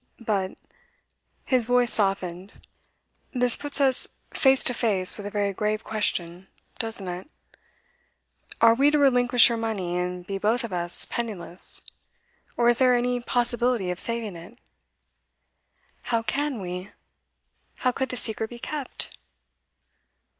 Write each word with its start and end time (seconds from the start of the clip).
But,' 0.25 0.57
his 1.45 1.65
voice 1.67 1.93
softened, 1.93 2.65
'this 3.33 3.55
puts 3.55 3.79
us 3.79 4.07
face 4.33 4.63
to 4.63 4.73
face 4.73 5.15
with 5.15 5.27
a 5.27 5.29
very 5.29 5.53
grave 5.53 5.83
question; 5.83 6.47
doesn't 6.79 7.07
it? 7.07 7.29
Are 8.61 8.73
we 8.73 8.89
to 8.89 8.97
relinquish 8.97 9.47
your 9.47 9.59
money, 9.59 9.99
and 9.99 10.25
be 10.25 10.39
both 10.39 10.63
of 10.63 10.73
us 10.73 11.05
penniless? 11.05 11.83
Or 12.57 12.67
is 12.67 12.79
there 12.79 12.95
any 12.95 13.19
possibility 13.19 13.91
of 13.91 13.99
saving 13.99 14.35
it?' 14.35 14.57
'How 16.01 16.23
can 16.23 16.59
we? 16.59 16.89
How 17.85 17.91
could 17.91 18.09
the 18.09 18.17
secret 18.17 18.49
be 18.49 18.57
kept? 18.57 19.15